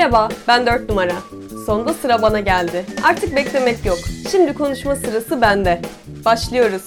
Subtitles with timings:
[0.00, 1.16] Merhaba, ben 4 numara.
[1.66, 2.86] Sonunda sıra bana geldi.
[3.04, 3.98] Artık beklemek yok.
[4.30, 5.82] Şimdi konuşma sırası bende.
[6.24, 6.84] Başlıyoruz.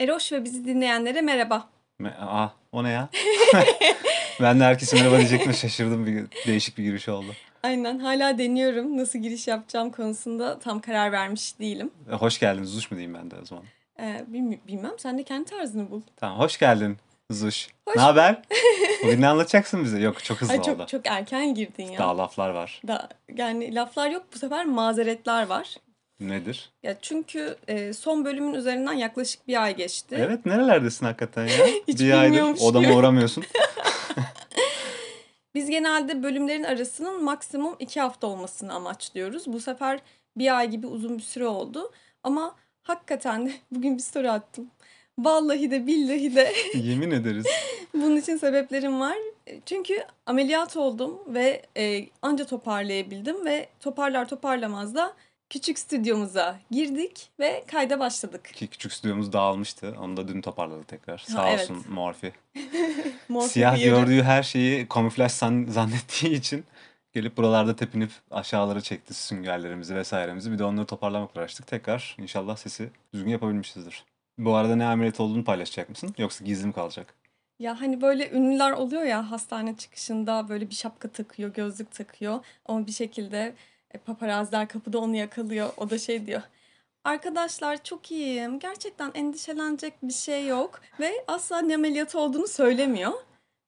[0.00, 1.68] Eroş ve bizi dinleyenlere merhaba.
[2.00, 3.08] Me- Aa, o ne ya?
[4.40, 7.32] ben de herkese merhaba diyecektim şaşırdım bir değişik bir giriş oldu.
[7.62, 8.96] Aynen hala deniyorum.
[8.98, 11.90] Nasıl giriş yapacağım konusunda tam karar vermiş değilim.
[12.10, 13.64] E, Hoş geldin Zuş mu diyeyim ben de o zaman.
[14.00, 16.00] Ee, bilmi- bilmem sen de kendi tarzını bul.
[16.16, 16.96] Tamam hoş geldin
[17.32, 17.68] Zuş.
[17.88, 18.42] Hoş- Ne haber?
[19.04, 20.00] Bugün ne anlatacaksın bize?
[20.00, 20.66] Yok çok hızlı Ay oldu.
[20.66, 21.98] çok çok erken girdin ya.
[21.98, 22.80] Daha laflar var.
[22.88, 25.76] Da, yani laflar yok bu sefer mazeretler var.
[26.20, 26.70] Nedir?
[26.82, 30.16] Ya çünkü e, son bölümün üzerinden yaklaşık bir ay geçti.
[30.18, 31.66] Evet nerelerdesin hakikaten ya?
[31.88, 33.44] Hiç bir aydır odama uğramıyorsun.
[35.54, 39.46] Biz genelde bölümlerin arasının maksimum iki hafta olmasını amaçlıyoruz.
[39.46, 40.00] Bu sefer
[40.36, 41.92] bir ay gibi uzun bir süre oldu.
[42.22, 44.70] Ama hakikaten de bugün bir story attım.
[45.18, 47.46] Vallahi de billahi de Yemin ederiz.
[47.94, 49.16] bunun için sebeplerim var.
[49.66, 55.12] Çünkü ameliyat oldum ve e, anca toparlayabildim ve toparlar toparlamaz da
[55.50, 58.44] küçük stüdyomuza girdik ve kayda başladık.
[58.54, 59.94] Ki küçük stüdyomuz dağılmıştı.
[60.00, 61.18] Onu da dün toparladık tekrar.
[61.18, 61.60] Sağ evet.
[61.70, 62.32] olsun Morfi.
[63.28, 66.64] Morfi Siyah yeri- gördüğü her şeyi kamuflaj san- zannettiği için
[67.12, 70.52] gelip buralarda tepinip aşağılara çekti süngerlerimizi vesairemizi.
[70.52, 71.66] Bir de onları toparlamakla uğraştık.
[71.66, 74.04] Tekrar inşallah sesi düzgün yapabilmişizdir.
[74.44, 76.14] Bu arada ne ameliyat olduğunu paylaşacak mısın?
[76.18, 77.14] Yoksa gizli mi kalacak?
[77.58, 82.86] Ya hani böyle ünlüler oluyor ya hastane çıkışında böyle bir şapka takıyor, gözlük takıyor ama
[82.86, 83.54] bir şekilde
[83.90, 85.70] e, paparazziler kapıda onu yakalıyor.
[85.76, 86.42] O da şey diyor.
[87.04, 88.58] Arkadaşlar çok iyiyim.
[88.58, 93.12] Gerçekten endişelenecek bir şey yok ve asla ne ameliyatı olduğunu söylemiyor.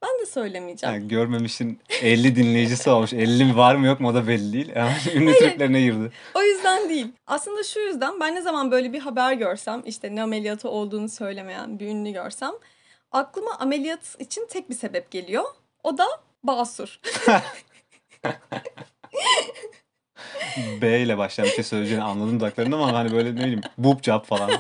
[0.05, 0.94] Ben de söylemeyeceğim.
[0.94, 3.12] Yani görmemişin 50 dinleyicisi olmuş.
[3.12, 4.70] 50 mi var mı yok mu o da belli değil.
[4.74, 6.12] Hemen ünlü triplerine girdi.
[6.34, 7.06] O yüzden değil.
[7.27, 11.78] Aslında şu yüzden ben ne zaman böyle bir haber görsem işte ne ameliyatı olduğunu söylemeyen
[11.78, 12.52] bir ünlü görsem
[13.12, 15.44] aklıma ameliyat için tek bir sebep geliyor.
[15.83, 16.06] O da
[16.42, 17.01] basur.
[20.83, 24.24] B ile başlayan bir şey söyleyeceğini anladım dudaklarında ama hani böyle ne bileyim boob job
[24.24, 24.51] falan.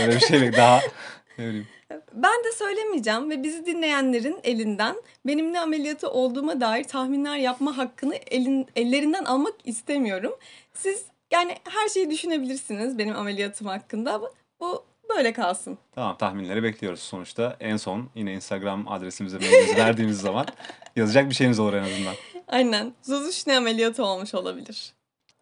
[0.00, 0.80] Öyle bir şeyle daha
[1.38, 1.68] ne bileyim.
[2.16, 4.96] Ben de söylemeyeceğim ve bizi dinleyenlerin elinden
[5.26, 10.32] benim ne ameliyatı olduğuma dair tahminler yapma hakkını elin, ellerinden almak istemiyorum.
[10.74, 14.20] Siz yani her şeyi düşünebilirsiniz benim ameliyatım hakkında.
[14.20, 15.78] Bu, bu böyle kalsın.
[15.94, 17.56] Tamam tahminleri bekliyoruz sonuçta.
[17.60, 20.46] En son yine Instagram adresimize mailimizi verdiğimiz zaman
[20.96, 22.14] yazacak bir şeyiniz olur en azından.
[22.48, 22.92] Aynen.
[23.02, 24.95] Zuzuş ne ameliyatı olmuş olabilir?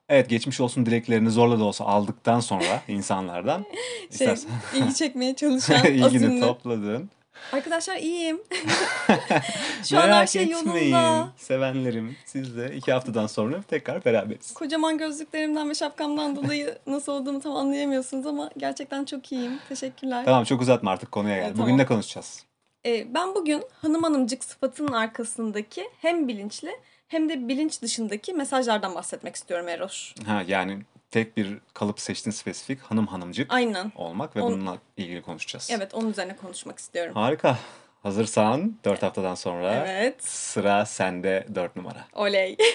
[0.09, 5.85] Evet geçmiş olsun dileklerini zorla da olsa aldıktan sonra insanlardan Şey, istersen ilgi çekmeye çalışan
[5.87, 6.41] ilgini azimli.
[6.41, 7.11] topladın.
[7.53, 8.41] Arkadaşlar iyiyim.
[9.85, 11.29] Şu an her Merak şey etmeyin yolunda.
[11.37, 12.17] sevenlerim.
[12.27, 14.55] Siz de iki haftadan sonra tekrar beraberiz.
[14.55, 19.59] Kocaman gözlüklerimden ve şapkamdan dolayı nasıl olduğumu tam anlayamıyorsunuz ama gerçekten çok iyiyim.
[19.69, 20.25] Teşekkürler.
[20.25, 21.43] Tamam çok uzatma artık konuya gel.
[21.45, 21.79] Evet, Bugün tamam.
[21.79, 22.45] ne konuşacağız?
[22.87, 26.71] Ee, ben bugün hanım hanımcık sıfatının arkasındaki hem bilinçli
[27.09, 30.15] hem de bilinç dışındaki mesajlardan bahsetmek istiyorum Eroş.
[30.27, 33.93] Ha yani tek bir kalıp seçtin spesifik hanım hanımcık Aynen.
[33.97, 35.69] olmak ve On- bununla ilgili konuşacağız.
[35.71, 37.15] Evet onun üzerine konuşmak istiyorum.
[37.15, 37.59] Harika.
[38.03, 40.25] Hazırsan 4 haftadan sonra Evet.
[40.25, 42.05] sıra sende 4 numara.
[42.15, 42.57] Oley.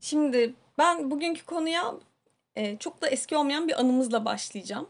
[0.00, 1.94] Şimdi ben bugünkü konuya
[2.56, 4.88] e, çok da eski olmayan bir anımızla başlayacağım.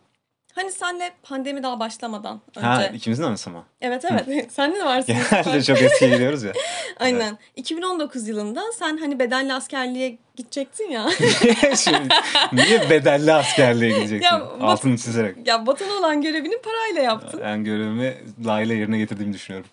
[0.55, 2.67] Hani senle pandemi daha başlamadan önce.
[2.67, 3.65] Ha ikimizin anısı mı?
[3.81, 4.53] Evet evet.
[4.53, 5.15] Sen de varsın.
[5.33, 6.53] Genelde çok eskiye gidiyoruz ya.
[7.01, 7.39] Aynen.
[7.57, 11.11] 2019 yılında sen hani bedelli askerliğe gidecektin ya.
[11.77, 12.09] Şimdi,
[12.53, 14.25] niye bedelli askerliğe gideceksin?
[14.25, 15.47] Ya, Altını çizerek.
[15.47, 17.41] ya vatan olan görevini parayla yaptın.
[17.45, 18.17] Ben görevimi
[18.47, 19.71] layığıyla yerine getirdiğimi düşünüyorum.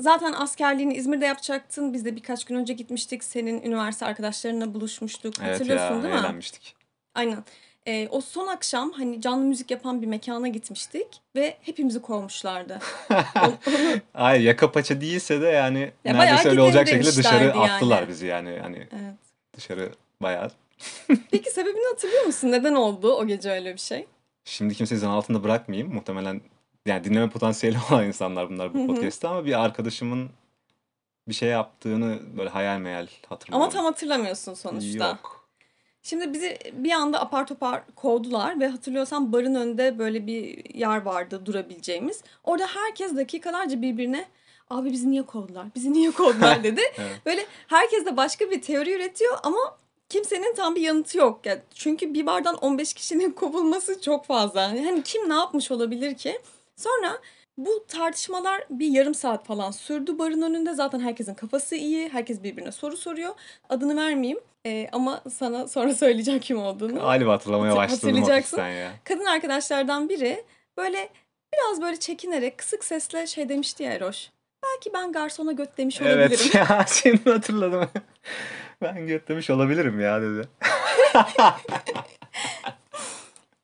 [0.00, 1.92] Zaten askerliğini İzmir'de yapacaktın.
[1.92, 3.24] Biz de birkaç gün önce gitmiştik.
[3.24, 5.34] Senin üniversite arkadaşlarınla buluşmuştuk.
[5.42, 6.20] Evet Hatırlıyorsun ya değil mi?
[6.20, 6.76] eğlenmiştik.
[7.14, 7.44] Aynen.
[7.86, 12.78] Ee, o son akşam hani canlı müzik yapan bir mekana gitmiştik ve hepimizi kovmuşlardı.
[13.44, 13.56] Onu-
[14.14, 17.60] Ay yaka paça değilse de yani Ya neredeyse öyle olacak şekilde dışarı yani.
[17.60, 18.58] attılar bizi yani.
[18.62, 19.14] Hani evet.
[19.56, 19.92] dışarı
[20.22, 20.50] bayağı.
[21.30, 22.52] Peki sebebini hatırlıyor musun?
[22.52, 24.06] Neden oldu o gece öyle bir şey?
[24.44, 25.94] Şimdi kimseyi zan altında bırakmayayım.
[25.94, 26.40] Muhtemelen
[26.86, 30.30] yani dinleme potansiyeli olan insanlar bunlar bu podcast'te ama bir arkadaşımın
[31.28, 33.62] bir şey yaptığını böyle hayal meyal hatırlıyorum.
[33.62, 35.08] Ama tam hatırlamıyorsun sonuçta.
[35.08, 35.39] Yok.
[36.02, 41.46] Şimdi bizi bir anda apar topar kovdular ve hatırlıyorsan barın önünde böyle bir yer vardı
[41.46, 42.22] durabileceğimiz.
[42.44, 44.24] Orada herkes dakikalarca birbirine
[44.70, 46.80] abi bizi niye kovdular, bizi niye kovdular dedi.
[46.98, 47.20] Evet.
[47.26, 49.58] Böyle herkes de başka bir teori üretiyor ama
[50.08, 51.40] kimsenin tam bir yanıtı yok.
[51.44, 54.68] Yani çünkü bir bardan 15 kişinin kovulması çok fazla.
[54.68, 56.38] Hani kim ne yapmış olabilir ki?
[56.76, 57.18] Sonra
[57.66, 60.74] Bu tartışmalar bir yarım saat falan sürdü barın önünde.
[60.74, 62.08] Zaten herkesin kafası iyi.
[62.08, 63.34] Herkes birbirine soru soruyor.
[63.68, 64.40] Adını vermeyeyim.
[64.66, 67.00] Ee, ama sana sonra söyleyeceğim kim olduğunu.
[67.00, 68.90] Galiba hatırlamaya Hatır- başladım hafiften ya.
[69.04, 70.44] Kadın arkadaşlardan biri
[70.76, 71.08] böyle
[71.54, 74.30] biraz böyle çekinerek kısık sesle şey demişti ya Eroş.
[74.64, 76.26] Belki ben garsona göt demiş olabilirim.
[76.30, 77.88] Evet ya şimdi hatırladım.
[78.82, 80.48] ben götlemiş olabilirim ya dedi.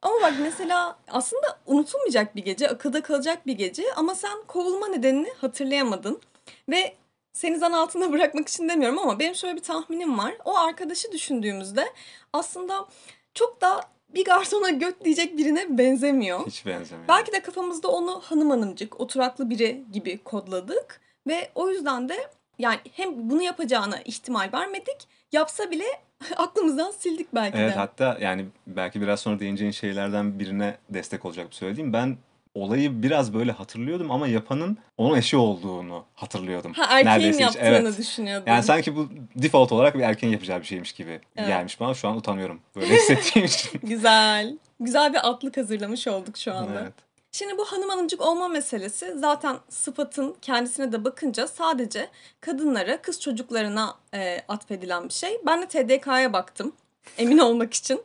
[0.06, 5.28] Ama bak mesela aslında unutulmayacak bir gece, akılda kalacak bir gece ama sen kovulma nedenini
[5.40, 6.20] hatırlayamadın.
[6.68, 6.94] Ve
[7.32, 10.34] seni zan altında bırakmak için demiyorum ama benim şöyle bir tahminim var.
[10.44, 11.92] O arkadaşı düşündüğümüzde
[12.32, 12.86] aslında
[13.34, 16.46] çok da bir garsona göt diyecek birine benzemiyor.
[16.46, 17.08] Hiç benzemiyor.
[17.08, 21.00] Belki de kafamızda onu hanım hanımcık, oturaklı biri gibi kodladık.
[21.26, 25.08] Ve o yüzden de yani hem bunu yapacağına ihtimal vermedik.
[25.32, 25.84] Yapsa bile
[26.36, 27.78] aklımızdan sildik belki Evet de.
[27.78, 31.92] hatta yani belki biraz sonra değineceğin şeylerden birine destek olacak bir söylediğim.
[31.92, 32.16] Ben
[32.54, 36.72] olayı biraz böyle hatırlıyordum ama yapanın onun eşi olduğunu hatırlıyordum.
[36.72, 37.40] Ha erkeğin Neredeyse hiç.
[37.56, 37.98] yaptığını Evet.
[37.98, 38.50] düşünüyordun.
[38.50, 41.48] Yani sanki bu default olarak bir erkeğin yapacağı bir şeymiş gibi Evet.
[41.48, 41.94] gelmiş bana.
[41.94, 43.80] Şu an utanıyorum böyle hissettiğim için.
[43.82, 44.58] Güzel.
[44.80, 46.80] Güzel bir atlık hazırlamış olduk şu anda.
[46.82, 46.92] evet.
[47.36, 52.08] Şimdi bu hanım hanımcık olma meselesi zaten sıfatın kendisine de bakınca sadece
[52.40, 55.40] kadınlara, kız çocuklarına e, atfedilen bir şey.
[55.46, 56.72] Ben de TDK'ya baktım
[57.18, 58.02] emin olmak için.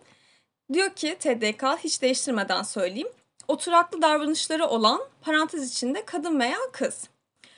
[0.73, 3.07] Diyor ki TDK hiç değiştirmeden söyleyeyim.
[3.47, 7.07] Oturaklı davranışları olan parantez içinde kadın veya kız.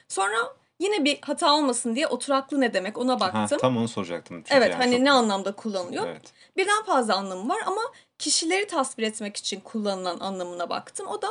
[0.07, 0.37] Sonra
[0.79, 3.57] yine bir hata olmasın diye oturaklı ne demek ona Ha, baktım.
[3.57, 4.37] tam onu soracaktım.
[4.37, 6.07] Çünkü evet yani hani çok- ne anlamda kullanılıyor?
[6.07, 6.33] Evet.
[6.57, 7.81] Birden fazla anlamı var ama
[8.19, 11.07] kişileri tasvir etmek için kullanılan anlamına baktım.
[11.07, 11.27] O da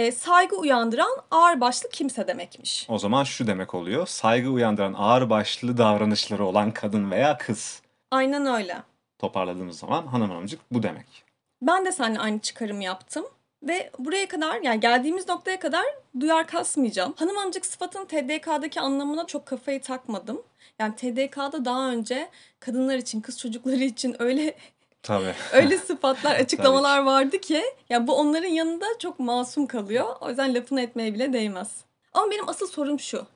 [0.00, 2.86] e, saygı uyandıran ağır başlı kimse demekmiş.
[2.88, 4.06] O zaman şu demek oluyor.
[4.06, 7.82] Saygı uyandıran ağır başlı davranışları olan kadın veya kız.
[8.10, 8.76] Aynen öyle.
[9.18, 11.24] Toparladığımız zaman hanım hanımcık bu demek.
[11.62, 13.24] Ben de seninle aynı çıkarım yaptım.
[13.62, 15.84] Ve buraya kadar yani geldiğimiz noktaya kadar
[16.20, 17.14] duyar kasmayacağım.
[17.16, 20.42] Hanım amcık sıfatın TDK'daki anlamına çok kafayı takmadım.
[20.78, 22.28] Yani TDK'da daha önce
[22.60, 24.54] kadınlar için, kız çocukları için öyle
[25.02, 25.34] Tabii.
[25.52, 30.16] öyle sıfatlar, açıklamalar vardı ki ya bu onların yanında çok masum kalıyor.
[30.20, 31.84] O yüzden lafını etmeye bile değmez.
[32.14, 33.26] Ama benim asıl sorum şu.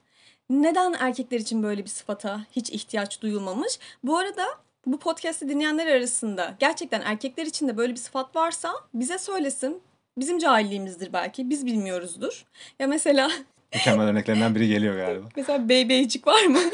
[0.50, 3.78] Neden erkekler için böyle bir sıfata hiç ihtiyaç duyulmamış?
[4.02, 4.46] Bu arada
[4.86, 9.82] bu podcast'i dinleyenler arasında gerçekten erkekler için de böyle bir sıfat varsa bize söylesin.
[10.18, 11.50] Bizim cahilliğimizdir belki.
[11.50, 12.44] Biz bilmiyoruzdur.
[12.78, 13.30] Ya mesela
[13.74, 15.26] Mükemmel örneklerinden biri geliyor galiba.
[15.36, 16.60] mesela beybeycik var mı?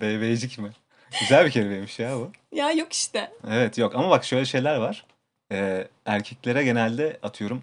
[0.00, 0.70] Beybeycik mi?
[1.20, 2.30] Güzel bir kelimeymiş ya bu.
[2.52, 3.32] ya yok işte.
[3.50, 5.06] Evet yok ama bak şöyle şeyler var.
[5.52, 7.62] Ee, erkeklere genelde atıyorum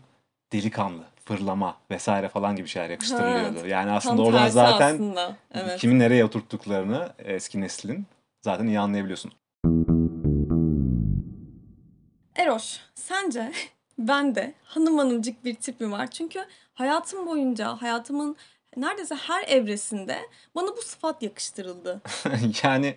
[0.54, 3.68] delikanlı, fırlama vesaire falan gibi şeyler yakıştırılıyordu.
[3.68, 5.36] Yani aslında oradan zaten aslında.
[5.54, 5.80] Evet.
[5.80, 8.06] kimin nereye oturttuklarını eski neslin
[8.42, 9.32] zaten iyi anlayabiliyorsun.
[12.36, 13.52] Eroş, sence
[13.98, 16.12] ben de hanım hanımcık bir tip mi var?
[16.12, 18.36] Çünkü hayatım boyunca, hayatımın
[18.78, 20.20] neredeyse her evresinde
[20.56, 22.02] bana bu sıfat yakıştırıldı.
[22.64, 22.96] yani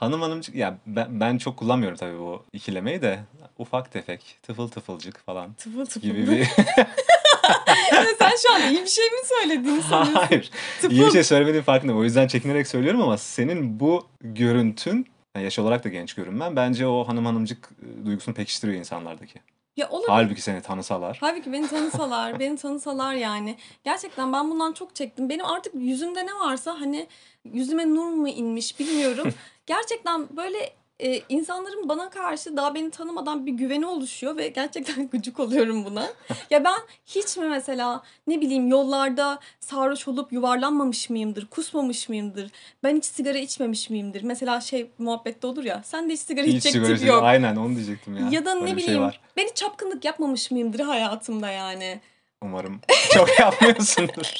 [0.00, 3.20] hanım hanımcık ya ben, ben çok kullanmıyorum tabii bu ikilemeyi de
[3.58, 6.00] ufak tefek, tıfıl tıfılcık falan Tıfıl tıfıl.
[6.00, 6.46] gibi bir Ya
[8.18, 10.14] Sen şu an iyi bir şey mi söylediğini sanıyorsun?
[10.28, 10.50] Hayır.
[10.80, 10.94] Tıfıl.
[10.94, 12.00] İyi bir şey söylemediğim farkındayım.
[12.00, 15.06] O yüzden çekinerek söylüyorum ama senin bu görüntün
[15.40, 19.38] yaş olarak da genç görünmen bence o hanım hanımcık e, duygusunu pekiştiriyor insanlardaki.
[19.76, 20.08] Ya olabilir.
[20.08, 21.18] Halbuki seni tanısalar.
[21.20, 23.56] Halbuki beni tanısalar, beni tanısalar yani.
[23.84, 25.28] Gerçekten ben bundan çok çektim.
[25.28, 27.06] Benim artık yüzümde ne varsa hani
[27.44, 29.28] yüzüme nur mu inmiş bilmiyorum.
[29.68, 30.70] Gerçekten böyle
[31.00, 36.08] e, insanların bana karşı daha beni tanımadan bir güveni oluşuyor ve gerçekten gıcık oluyorum buna.
[36.50, 42.50] Ya ben hiç mi mesela ne bileyim yollarda sarhoş olup yuvarlanmamış mıyımdır, kusmamış mıyımdır,
[42.82, 44.22] ben hiç sigara içmemiş miyimdir?
[44.22, 47.22] Mesela şey muhabbette olur ya sen de hiç sigara Hiç içecek sigara tip yok.
[47.22, 48.28] Aynen onu diyecektim ya.
[48.30, 49.20] Ya da Böyle ne şey bileyim var.
[49.36, 52.00] ben hiç çapkınlık yapmamış mıyımdır hayatımda yani.
[52.42, 52.80] Umarım
[53.14, 54.34] çok yapmıyorsundur.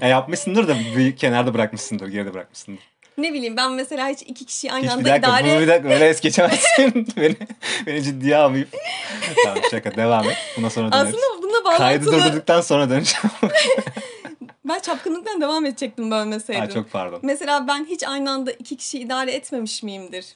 [0.00, 2.95] ya yapmışsındır da bir kenarda bırakmışsındır, geride bırakmışsındır.
[3.18, 5.52] Ne bileyim ben mesela hiç iki kişiyi aynı Hiç bir anda dakika, idare...
[5.52, 7.06] bunu bir dakika öyle es geçemezsin.
[7.16, 7.36] beni,
[7.86, 8.68] beni ciddiye almayıp.
[9.44, 10.36] tamam şaka devam et.
[10.56, 11.08] Bundan sonra döneriz.
[11.14, 12.12] Aslında bununla Kaydı bağlantılı.
[12.30, 13.30] durdurduktan sonra döneceğim.
[14.68, 16.62] Ben çapkınlıktan devam edecektim bölmeseydim.
[16.64, 17.20] ha, çok pardon.
[17.22, 20.26] Mesela ben hiç aynı anda iki kişi idare etmemiş miyimdir?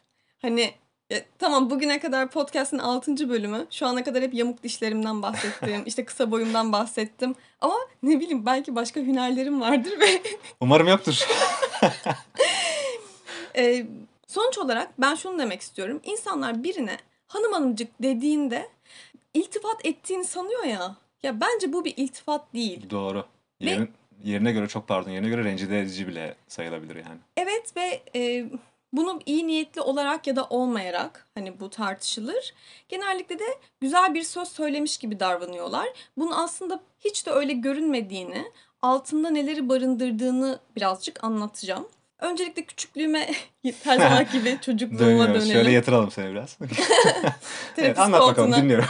[0.43, 0.71] Hani
[1.13, 3.29] e, tamam bugüne kadar podcast'ın 6.
[3.29, 3.67] bölümü.
[3.71, 5.83] Şu ana kadar hep yamuk dişlerimden bahsettim.
[5.87, 7.35] işte kısa boyumdan bahsettim.
[7.61, 10.23] Ama ne bileyim belki başka hünerlerim vardır ve
[10.61, 11.27] Umarım yoktur.
[13.57, 13.87] e,
[14.27, 16.01] sonuç olarak ben şunu demek istiyorum.
[16.05, 18.69] İnsanlar birine hanım hanımcık dediğinde
[19.35, 20.97] iltifat ettiğini sanıyor ya.
[21.23, 22.91] Ya bence bu bir iltifat değil.
[22.91, 23.25] Doğru.
[23.63, 23.91] Ve- Yerin,
[24.25, 25.11] yerine göre çok pardon.
[25.11, 27.19] Yerine göre rencide edici bile sayılabilir yani.
[27.37, 28.47] Evet ve e,
[28.93, 32.55] Bunu iyi niyetli olarak ya da olmayarak hani bu tartışılır.
[32.89, 33.45] Genellikle de
[33.81, 35.89] güzel bir söz söylemiş gibi davranıyorlar.
[36.17, 41.89] Bunun aslında hiç de öyle görünmediğini, altında neleri barındırdığını birazcık anlatacağım.
[42.21, 43.31] Öncelikle küçüklüğüme
[43.85, 45.53] her zaman gibi çocukluğuma dönelim.
[45.53, 46.59] Şöyle yatıralım seni biraz.
[47.79, 48.87] evet, anlat bakalım dinliyorum.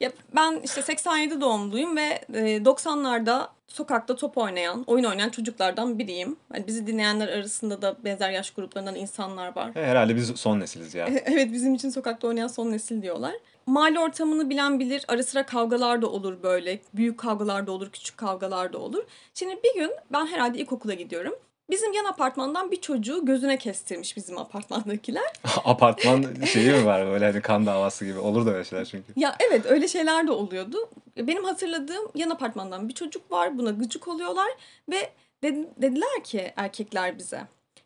[0.00, 6.36] Ya ben işte 87 doğumluyum ve e, 90'larda sokakta top oynayan, oyun oynayan çocuklardan biriyim.
[6.52, 9.70] Hani bizi dinleyenler arasında da benzer yaş gruplarından insanlar var.
[9.76, 11.06] E, Herhalde biz son nesiliz ya.
[11.06, 13.34] Evet bizim için sokakta oynayan son nesil diyorlar.
[13.66, 15.04] Mahalle ortamını bilen bilir.
[15.08, 16.80] Ara sıra kavgalar da olur böyle.
[16.94, 19.04] Büyük kavgalar da olur, küçük kavgalar da olur.
[19.34, 21.34] Şimdi bir gün ben herhalde ilkokula gidiyorum.
[21.70, 25.32] Bizim yan apartmandan bir çocuğu gözüne kestirmiş bizim apartmandakiler.
[25.64, 28.18] Apartman şeyi mi var böyle hani kan davası gibi.
[28.18, 29.04] Olur da öyle şeyler çünkü.
[29.16, 30.90] Ya evet öyle şeyler de oluyordu.
[31.16, 33.58] Benim hatırladığım yan apartmandan bir çocuk var.
[33.58, 34.48] Buna gıcık oluyorlar
[34.90, 35.10] ve
[35.42, 37.40] de- dediler ki erkekler bize.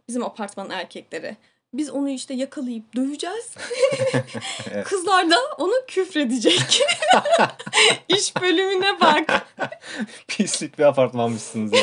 [0.08, 1.36] Bizim apartmanın erkekleri.
[1.74, 3.54] Biz onu işte yakalayıp döveceğiz.
[4.72, 4.84] Evet.
[4.86, 6.82] Kızlar da onu küfredecek.
[8.08, 9.46] İş bölümüne bak.
[10.28, 11.80] Pislik bir apartmanmışsınız ya.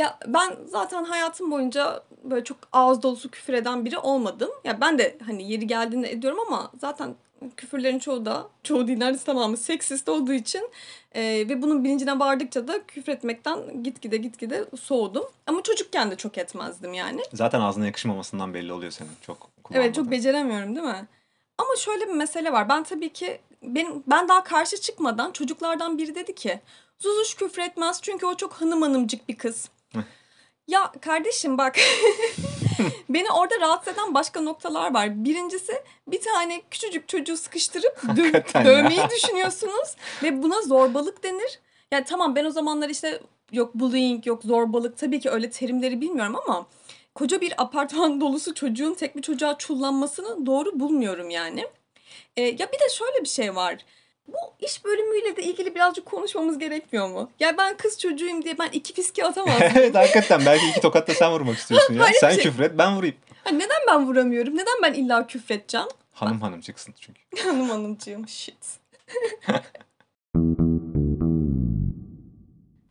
[0.00, 4.50] Ya ben zaten hayatım boyunca böyle çok ağız dolusu küfür eden biri olmadım.
[4.64, 7.14] Ya ben de hani yeri geldiğinde ediyorum ama zaten
[7.56, 10.70] küfürlerin çoğu da çoğu değil neredeyse tamamı seksist olduğu için
[11.12, 15.24] e, ve bunun bilincine vardıkça da küfür etmekten gitgide gitgide soğudum.
[15.46, 17.22] Ama çocukken de çok etmezdim yani.
[17.32, 19.10] Zaten ağzına yakışmamasından belli oluyor senin.
[19.20, 21.06] Çok Evet çok beceremiyorum değil mi?
[21.58, 22.68] Ama şöyle bir mesele var.
[22.68, 26.60] Ben tabii ki benim ben daha karşı çıkmadan çocuklardan biri dedi ki
[27.00, 29.68] Zuzuş küfür etmez çünkü o çok hanım hanımcık bir kız.
[30.70, 31.76] Ya kardeşim bak
[33.08, 35.24] beni orada rahatsız eden başka noktalar var.
[35.24, 35.72] Birincisi
[36.06, 41.60] bir tane küçücük çocuğu sıkıştırıp dö- dövmeyi düşünüyorsunuz ve buna zorbalık denir.
[41.92, 43.20] Yani tamam ben o zamanlar işte
[43.52, 46.66] yok bullying yok zorbalık tabii ki öyle terimleri bilmiyorum ama
[47.14, 51.64] koca bir apartman dolusu çocuğun tek bir çocuğa çullanmasını doğru bulmuyorum yani.
[52.36, 53.76] Ee, ya bir de şöyle bir şey var.
[54.32, 57.30] Bu iş bölümüyle de ilgili birazcık konuşmamız gerekmiyor mu?
[57.40, 59.72] Ya ben kız çocuğuyum diye ben iki fiske atamaz mıyım?
[59.76, 62.06] evet hakikaten belki iki tokat da sen vurmak istiyorsun ya.
[62.20, 63.16] Sen şey- küfür et ben vurayım.
[63.44, 64.54] Ha, neden ben vuramıyorum?
[64.54, 65.86] Neden ben illa küfredeceğim?
[66.12, 67.20] Hanım hanım çıksın çünkü.
[67.48, 68.80] Hanım hanımcığım shit.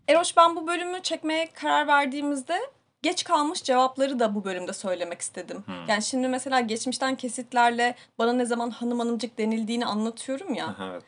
[0.07, 2.59] Eroş ben bu bölümü çekmeye karar verdiğimizde
[3.01, 5.63] geç kalmış cevapları da bu bölümde söylemek istedim.
[5.65, 5.87] Hmm.
[5.87, 10.75] Yani şimdi mesela geçmişten kesitlerle bana ne zaman hanım hanımcık denildiğini anlatıyorum ya.
[10.83, 11.03] Evet.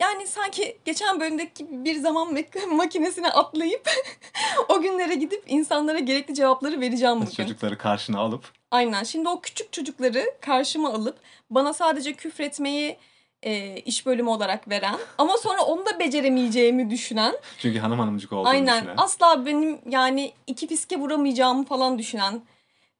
[0.00, 3.90] Yani sanki geçen bölümdeki bir zaman mak- makinesine atlayıp
[4.68, 7.30] o günlere gidip insanlara gerekli cevapları vereceğim bugün.
[7.30, 9.02] Çocukları karşına alıp Aynen.
[9.02, 11.16] Şimdi o küçük çocukları karşıma alıp
[11.50, 12.96] bana sadece küfretmeyi
[13.42, 18.48] e, iş bölümü olarak veren ama sonra onu da beceremeyeceğimi düşünen çünkü hanım hanımcık olduğunu
[18.48, 18.94] aynen düşünen.
[18.96, 22.42] asla benim yani iki fiske vuramayacağımı falan düşünen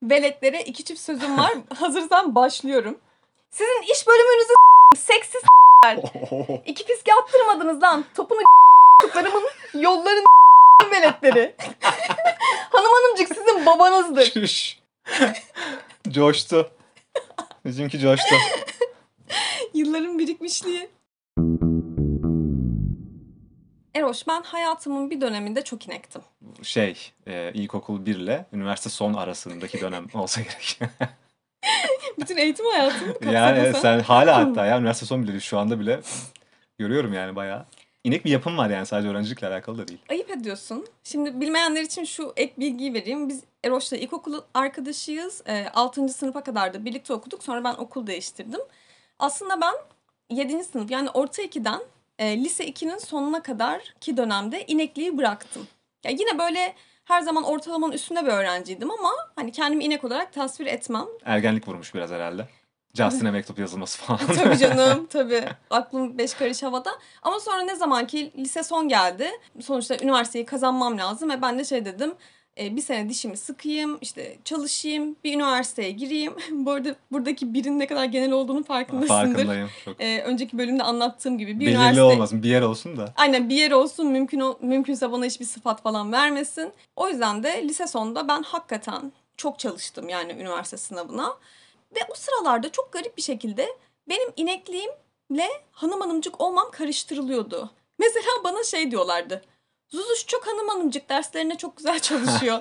[0.02, 1.52] veletlere iki çift sözüm var.
[1.75, 2.99] Hazırsan başlıyorum.
[3.50, 4.52] Sizin iş bölümünüzü
[4.96, 5.42] seksiz
[6.66, 8.04] iki fiske attırmadınız lan.
[8.14, 8.40] Topunu
[9.02, 10.24] çocuklarımın yollarını
[10.92, 11.54] veletleri.
[12.70, 14.32] Hanım hanımcık sizin babanızdır.
[16.10, 16.70] Coştu.
[17.64, 18.34] Bizimki coştu.
[19.74, 20.90] Yılların birikmişliği.
[23.94, 26.22] Eroş ben hayatımın bir döneminde çok inektim.
[26.62, 30.78] Şey, e, ilkokul 1 ile üniversite son arasındaki dönem olsa gerek.
[32.21, 33.81] Bütün eğitim hayatımı kapsadı yani sen.
[33.81, 36.00] sen hala hatta ya üniversite son bile şu anda bile
[36.78, 37.66] görüyorum yani bayağı.
[38.04, 40.00] İnek bir yapım var yani sadece öğrencilikle alakalı da değil.
[40.11, 40.87] Ayıp ediyorsun.
[41.04, 43.28] Şimdi bilmeyenler için şu ek bilgiyi vereyim.
[43.28, 45.42] Biz Eroş'la ilkokul arkadaşıyız.
[45.47, 46.09] E, 6.
[46.09, 47.42] sınıfa kadar da birlikte okuduk.
[47.42, 48.61] Sonra ben okul değiştirdim.
[49.19, 49.75] Aslında ben
[50.37, 50.64] 7.
[50.64, 51.81] sınıf yani orta 2'den
[52.19, 55.69] e, lise 2'nin sonuna kadar ki dönemde inekliği bıraktım.
[56.04, 60.66] Ya yine böyle her zaman ortalamanın üstünde bir öğrenciydim ama hani kendimi inek olarak tasvir
[60.66, 61.06] etmem.
[61.25, 62.49] Ergenlik vurmuş biraz herhalde.
[62.94, 64.21] Justin'e mektup yazılması falan.
[64.35, 65.44] tabii canım tabii.
[65.71, 66.90] Aklım beş karış havada.
[67.23, 69.30] Ama sonra ne zaman ki lise son geldi.
[69.61, 72.14] Sonuçta üniversiteyi kazanmam lazım ve ben de şey dedim.
[72.61, 76.35] E, bir sene dişimi sıkayım, işte çalışayım, bir üniversiteye gireyim.
[76.50, 79.09] Bu arada buradaki birin ne kadar genel olduğunu farkındasındır.
[79.35, 79.71] Farkındayım.
[79.85, 82.02] Çok E, önceki bölümde anlattığım gibi bir belirli üniversite...
[82.02, 83.12] olmasın bir yer olsun da.
[83.16, 86.73] Aynen bir yer olsun mümkün ol- mümkünse bana hiçbir sıfat falan vermesin.
[86.97, 91.37] O yüzden de lise sonunda ben hakikaten çok çalıştım yani üniversite sınavına.
[91.97, 93.68] Ve o sıralarda çok garip bir şekilde
[94.09, 97.71] benim inekliğimle hanım hanımcık olmam karıştırılıyordu.
[97.99, 99.42] Mesela bana şey diyorlardı.
[99.92, 102.61] Zuzuş çok hanım hanımcık derslerine çok güzel çalışıyor.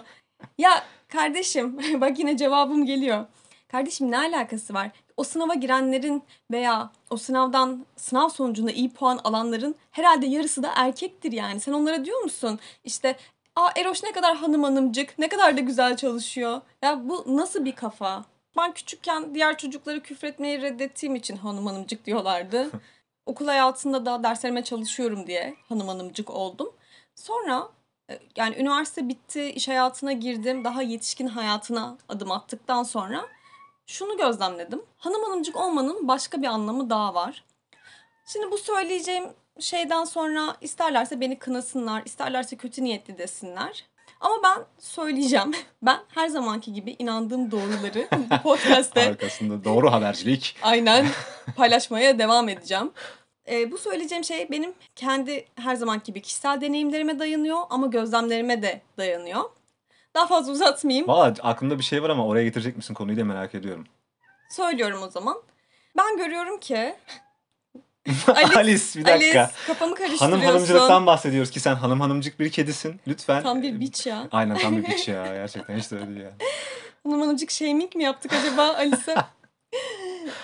[0.58, 3.26] ya kardeşim bak yine cevabım geliyor.
[3.68, 4.92] Kardeşim ne alakası var?
[5.18, 11.32] O sınava girenlerin veya o sınavdan sınav sonucunda iyi puan alanların herhalde yarısı da erkektir
[11.32, 11.60] yani.
[11.60, 12.60] Sen onlara diyor musun?
[12.84, 13.16] İşte
[13.56, 16.62] Aa Eroş ne kadar hanım hanımcık, ne kadar da güzel çalışıyor.
[16.82, 18.26] Ya bu nasıl bir kafa?
[18.58, 22.70] Ben küçükken diğer çocukları küfretmeyi reddettiğim için hanım hanımcık diyorlardı.
[23.26, 26.74] Okul hayatında da derslerime çalışıyorum diye hanım hanımcık oldum.
[27.16, 27.70] Sonra
[28.10, 30.64] e, yani üniversite bitti, iş hayatına girdim.
[30.64, 33.26] Daha yetişkin hayatına adım attıktan sonra
[33.88, 34.82] şunu gözlemledim.
[34.98, 37.44] Hanım hanımcık olmanın başka bir anlamı daha var.
[38.26, 39.26] Şimdi bu söyleyeceğim
[39.60, 43.86] şeyden sonra isterlerse beni kınasınlar, isterlerse kötü niyetli desinler.
[44.22, 45.52] Ama ben söyleyeceğim.
[45.84, 50.56] Ben her zamanki gibi inandığım doğruları bu podcast'te Arkasında doğru habercilik.
[50.62, 51.06] aynen
[51.56, 52.92] paylaşmaya devam edeceğim.
[53.50, 58.82] Ee, bu söyleyeceğim şey benim kendi her zamanki gibi kişisel deneyimlerime dayanıyor ama gözlemlerime de
[58.98, 59.44] dayanıyor.
[60.16, 61.08] Daha fazla uzatmayayım.
[61.08, 63.86] Valla aklımda bir şey var ama oraya getirecek misin konuyu da merak ediyorum.
[64.50, 65.42] Söylüyorum o zaman.
[65.98, 66.76] Ben görüyorum ki
[68.28, 69.40] Alice- Alice bir dakika.
[69.42, 70.26] Alice kafamı karıştırıyorsun.
[70.26, 73.00] Hanım hanımcılıktan bahsediyoruz ki sen hanım hanımcık bir kedisin.
[73.08, 73.44] Lütfen.
[73.44, 74.28] Tam bir biç ya.
[74.32, 75.26] Aynen tam bir biç ya.
[75.34, 76.32] Gerçekten hiç de öyle ya.
[77.04, 79.16] Hanım hanımcık shaming mi yaptık acaba Alice'e?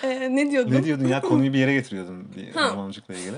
[0.02, 0.72] Ee, ne diyordum?
[0.72, 1.20] Ne diyordun ya?
[1.20, 2.32] Konuyu bir yere getiriyordun.
[2.36, 2.70] Bir Ha.
[2.70, 3.36] hanımcıkla ilgili.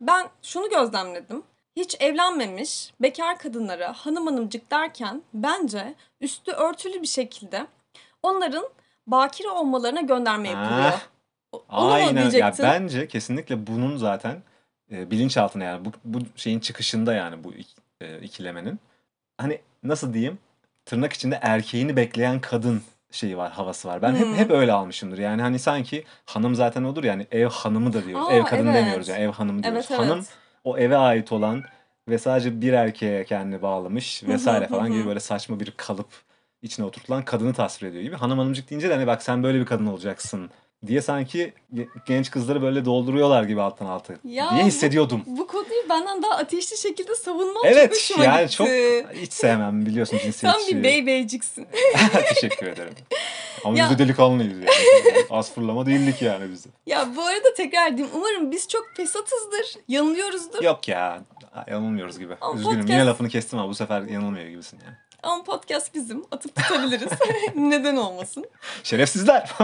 [0.00, 1.42] Ben şunu gözlemledim.
[1.76, 7.66] Hiç evlenmemiş bekar kadınlara hanım hanımcık derken bence üstü örtülü bir şekilde
[8.22, 8.64] onların
[9.06, 10.92] bakire olmalarına gönderme yapılıyor.
[11.52, 12.30] Onu mu Aynen.
[12.30, 14.42] Ya bence kesinlikle bunun zaten
[14.90, 17.52] e, bilinçaltına yani bu, bu şeyin çıkışında yani bu
[18.00, 18.78] e, ikilemenin.
[19.38, 20.38] Hani nasıl diyeyim?
[20.84, 22.82] Tırnak içinde erkeğini bekleyen kadın
[23.14, 24.02] şeyi var, havası var.
[24.02, 24.16] Ben Hmm.
[24.16, 25.18] hep hep öyle almışımdır.
[25.18, 28.28] Yani hani sanki hanım zaten odur yani ev hanımı da diyoruz.
[28.28, 28.74] Aa, ev kadın evet.
[28.74, 29.86] demiyoruz yani ev hanımı diyoruz.
[29.90, 30.10] Evet evet.
[30.10, 30.24] Hanım
[30.64, 31.62] o eve ait olan
[32.08, 36.08] ve sadece bir erkeğe kendini bağlamış vesaire falan gibi böyle saçma bir kalıp
[36.62, 38.16] içine oturtulan kadını tasvir ediyor gibi.
[38.16, 40.50] Hanım hanımcık deyince de hani bak sen böyle bir kadın olacaksın
[40.86, 45.22] diye sanki ge- genç kızları böyle dolduruyorlar gibi alttan alta Ya diye bu- hissediyordum.
[45.26, 48.56] Bu konuyu benden daha ateşli şekilde savunman çok Evet hoşuma yani gitti.
[48.56, 48.68] çok
[49.22, 50.76] hiç sevmem biliyorsun Sen cinsiyetçi.
[50.78, 51.66] bir beybeyciksin.
[52.34, 52.94] Teşekkür ederim.
[53.64, 54.68] Ama Ya- biz de delikanlıyız yani.
[55.30, 56.68] Az fırlama değildik yani biz de.
[56.86, 58.10] ya bu arada tekrar edeyim.
[58.14, 59.74] Umarım biz çok fesatızdır.
[59.88, 60.62] Yanılıyoruzdur.
[60.62, 61.22] Yok ya
[61.68, 62.34] yanılmıyoruz gibi.
[62.40, 64.96] Ama Üzgünüm podcast- yine lafını kestim ama bu sefer yanılmıyor gibisin yani.
[65.24, 66.24] Ama podcast bizim.
[66.30, 67.08] Atıp tutabiliriz.
[67.54, 68.46] Neden olmasın?
[68.82, 69.50] Şerefsizler.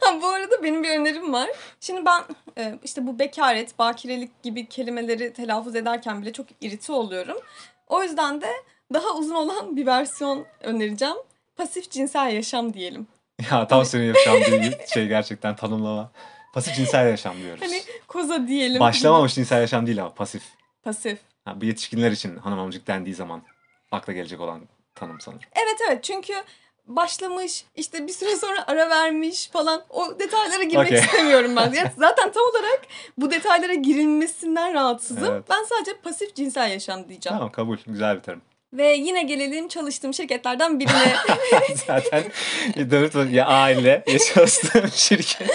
[0.00, 1.50] Ha, bu arada benim bir önerim var.
[1.80, 2.22] Şimdi ben
[2.58, 7.36] e, işte bu bekaret, bakirelik gibi kelimeleri telaffuz ederken bile çok irite oluyorum.
[7.88, 8.46] O yüzden de
[8.94, 11.16] daha uzun olan bir versiyon önereceğim.
[11.56, 13.06] Pasif cinsel yaşam diyelim.
[13.50, 16.10] ya tam senin yapacağın bir şey gerçekten tanımlama.
[16.54, 17.62] Pasif cinsel yaşam diyoruz.
[17.62, 18.80] Hani koza diyelim.
[18.80, 20.42] Başlamamış cinsel yaşam değil ama pasif.
[20.82, 21.18] Pasif.
[21.44, 23.42] Ha, bu yetişkinler için hanım amcık dendiği zaman
[23.90, 24.60] akla gelecek olan
[24.94, 25.42] tanım sanırım.
[25.54, 26.34] Evet evet çünkü
[26.86, 30.98] başlamış işte bir süre sonra ara vermiş falan o detaylara girmek Okey.
[30.98, 31.72] istemiyorum ben.
[31.72, 32.80] Ya zaten tam olarak
[33.18, 35.34] bu detaylara girilmesinden rahatsızım.
[35.34, 35.44] Evet.
[35.50, 37.38] Ben sadece pasif cinsel yaşam diyeceğim.
[37.38, 37.76] Tamam kabul.
[37.86, 38.42] Güzel bir terim.
[38.72, 41.14] Ve yine gelelim çalıştığım şirketlerden birine.
[41.86, 42.24] Zaten
[42.76, 45.50] dört ya aile ya çalıştığım şirket.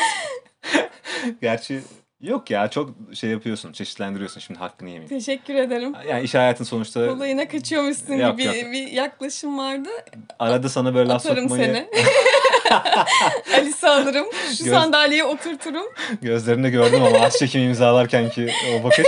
[1.41, 1.81] Gerçi
[2.25, 5.09] yok ya çok şey yapıyorsun çeşitlendiriyorsun şimdi hakkını yemeyeyim.
[5.19, 5.93] Teşekkür ederim.
[6.09, 8.55] Yani iş hayatın sonuçta Olayına kaçıyormuşsun Yok, gibi yok.
[8.55, 9.89] bir yaklaşım vardı.
[10.39, 11.87] arada sana böyle laf Atarım sokmayı seni.
[13.55, 14.25] Alice alırım.
[14.57, 15.85] Şu Göz- sandalyeye oturturum.
[16.21, 19.07] gözlerinde gördüm ama az çekim imzalarken ki o bakış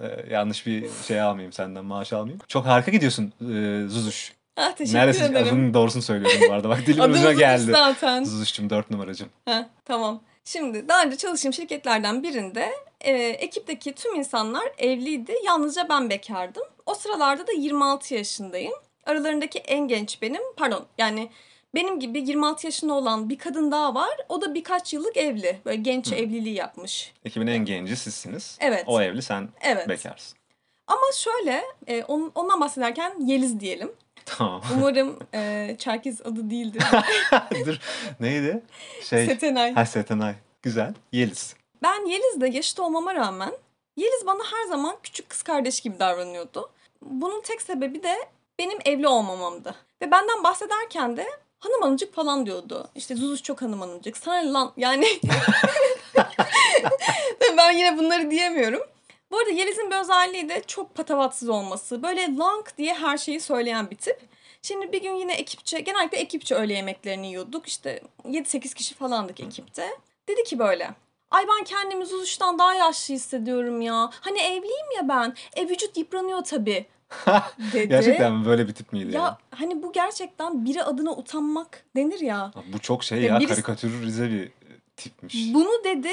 [0.00, 2.40] e, yanlış bir şey almayayım senden maaş almayayım.
[2.48, 4.32] Çok harika gidiyorsun e, Zuzuş.
[4.56, 5.46] Ah teşekkür Neredeyse ederim.
[5.48, 6.68] adının doğrusunu söylüyorum bu arada.
[6.68, 7.70] Bak dilimin ucuna geldi.
[7.70, 8.24] zaten.
[8.24, 9.28] Zuzuş'cum dört numaracım.
[9.44, 10.22] Heh, tamam.
[10.44, 15.34] Şimdi daha önce çalıştığım şirketlerden birinde e, ekipteki tüm insanlar evliydi.
[15.44, 16.62] Yalnızca ben bekardım.
[16.86, 18.72] O sıralarda da 26 yaşındayım.
[19.06, 20.42] Aralarındaki en genç benim.
[20.56, 21.30] Pardon yani
[21.74, 24.10] benim gibi 26 yaşında olan bir kadın daha var.
[24.28, 25.58] O da birkaç yıllık evli.
[25.64, 26.14] Böyle genç Hı.
[26.14, 27.12] evliliği yapmış.
[27.24, 28.58] Ekibin en genci sizsiniz.
[28.60, 28.84] Evet.
[28.86, 29.88] O evli sen Evet.
[29.88, 30.38] bekarsın.
[30.86, 33.92] Ama şöyle e, on- ondan bahsederken Yeliz diyelim.
[34.38, 34.62] Tamam.
[34.76, 36.82] Umarım e, Çerkez adı değildir.
[37.66, 37.78] Dur.
[38.20, 38.62] Neydi?
[39.04, 39.26] Şey.
[39.26, 39.74] Setenay.
[39.74, 40.34] Ha Setenay.
[40.62, 40.94] Güzel.
[41.12, 41.54] Yeliz.
[41.82, 43.52] Ben Yeliz'le yaşıt olmama rağmen
[43.96, 46.70] Yeliz bana her zaman küçük kız kardeş gibi davranıyordu.
[47.02, 48.16] Bunun tek sebebi de
[48.58, 49.74] benim evli olmamamdı.
[50.02, 51.26] Ve benden bahsederken de
[51.58, 52.88] hanım hanımcık falan diyordu.
[52.94, 54.16] İşte Zuzuş çok hanım hanımcık.
[54.16, 55.06] Sana lan yani.
[57.56, 58.82] Ben yine bunları diyemiyorum.
[59.32, 62.02] Bu arada Yeliz'in bir özelliği de çok patavatsız olması.
[62.02, 64.20] Böyle lang diye her şeyi söyleyen bir tip.
[64.62, 67.68] Şimdi bir gün yine ekipçe, genellikle ekipçe öğle yemeklerini yiyorduk.
[67.68, 69.90] İşte 7-8 kişi falandık ekipte.
[70.28, 70.90] Dedi ki böyle.
[71.30, 74.10] Ay ben kendimi Zuzuş'tan daha yaşlı hissediyorum ya.
[74.20, 75.34] Hani evliyim ya ben.
[75.56, 76.86] E vücut yıpranıyor tabii.
[77.72, 77.88] Dedi.
[77.88, 78.46] Gerçekten mi?
[78.46, 79.14] böyle bir tip miydi?
[79.16, 79.38] Ya Ya.
[79.50, 82.52] hani bu gerçekten biri adına utanmak denir ya.
[82.72, 83.40] Bu çok şey Ya ya.
[83.40, 84.50] birisi- Karikatürize bir e,
[84.96, 85.36] tipmiş.
[85.54, 86.08] Bunu dedi.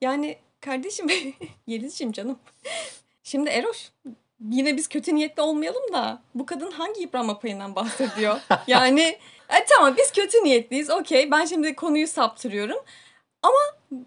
[0.00, 1.06] Yani kardeşim
[1.66, 2.38] Yelizciğim canım.
[3.22, 3.90] Şimdi Eroş
[4.50, 8.40] yine biz kötü niyetli olmayalım da bu kadın hangi yıpranma payından bahsediyor?
[8.66, 9.00] yani
[9.48, 12.78] e, tamam biz kötü niyetliyiz okey ben şimdi konuyu saptırıyorum.
[13.42, 13.58] Ama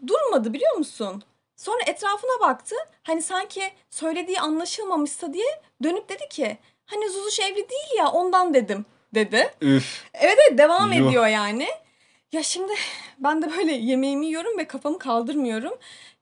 [0.08, 1.24] durmadı biliyor musun?
[1.56, 2.76] Sonra etrafına baktı.
[3.04, 8.86] Hani sanki söylediği anlaşılmamışsa diye dönüp dedi ki hani Zuzuş evli değil ya ondan dedim
[9.14, 9.54] dedi.
[9.62, 10.04] Üf.
[10.14, 11.08] Evet evet devam Yuh.
[11.08, 11.68] ediyor yani.
[12.32, 12.74] Ya şimdi
[13.20, 15.74] ben de böyle yemeğimi yiyorum ve kafamı kaldırmıyorum.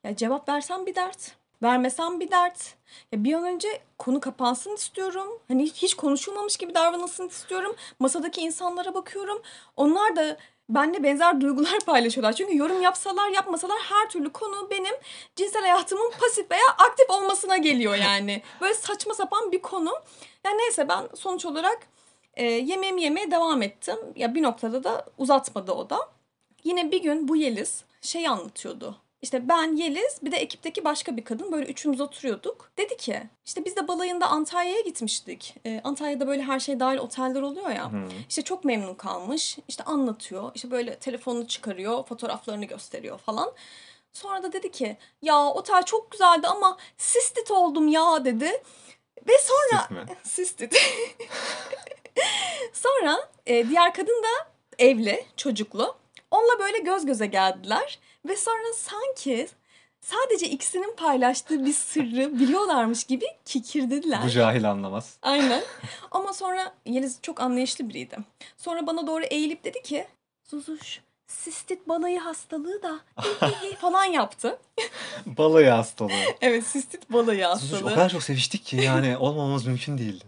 [0.06, 1.36] Ya cevap versem bir dert.
[1.64, 2.76] Vermesem bir dert.
[3.12, 5.28] Ya bir an önce konu kapansın istiyorum.
[5.48, 7.76] Hani hiç, konuşulmamış gibi davranılsın istiyorum.
[8.00, 9.42] Masadaki insanlara bakıyorum.
[9.78, 10.38] Onlar da
[10.70, 12.34] benimle benzer duygular paylaşıyorlar.
[12.34, 14.96] Çünkü yorum yapsalar yapmasalar her türlü konu benim
[15.36, 18.42] cinsel hayatımın pasif veya aktif olmasına geliyor yani.
[18.62, 19.94] Böyle saçma sapan bir konu.
[20.44, 21.88] Yani neyse ben sonuç olarak
[22.34, 23.98] e, yemeğimi yemeye devam ettim.
[24.16, 26.10] Ya bir noktada da uzatmadı o da.
[26.64, 29.05] Yine bir gün bu Yeliz şey anlatıyordu.
[29.26, 32.72] İşte ben Yeliz bir de ekipteki başka bir kadın böyle üçümüz oturuyorduk.
[32.78, 35.56] Dedi ki işte biz de balayında Antalya'ya gitmiştik.
[35.66, 37.92] E, Antalya'da böyle her şey dahil oteller oluyor ya.
[37.92, 38.08] Hı.
[38.30, 39.58] İşte çok memnun kalmış.
[39.68, 40.52] İşte anlatıyor.
[40.56, 43.52] İşte böyle telefonunu çıkarıyor, fotoğraflarını gösteriyor falan.
[44.14, 48.62] Sonra da dedi ki ya otel çok güzeldi ama sistit oldum ya dedi.
[49.28, 50.06] Ve sonra?
[50.24, 50.76] Sistit.
[52.74, 54.48] Sonra e, diğer kadın da
[54.80, 55.96] evli, çocuklu.
[56.32, 58.00] Onunla böyle göz göze geldiler.
[58.26, 59.48] Ve sonra sanki
[60.02, 64.20] sadece ikisinin paylaştığı bir sırrı biliyorlarmış gibi kikirdediler.
[64.26, 65.18] Bu cahil anlamaz.
[65.22, 65.64] Aynen.
[66.12, 68.18] Ama sonra Yeliz çok anlayışlı biriydi.
[68.58, 70.08] Sonra bana doğru eğilip dedi ki
[70.44, 74.60] Zuzuş sistit balayı hastalığı da hi hi hi" falan yaptı.
[75.26, 76.12] Balayı hastalığı.
[76.42, 77.90] Evet sistit balayı Sus, o hastalığı.
[77.96, 80.26] kadar çok seviştik ki yani olmamamız mümkün değildi.